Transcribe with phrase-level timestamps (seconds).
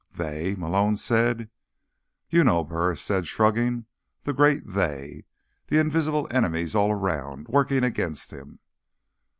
[0.13, 1.51] "They?" Malone said.
[2.31, 3.85] "You know," Burris said, shrugging.
[4.23, 5.25] "The great 'they.'
[5.67, 8.57] The invisible enemies all around, working against him."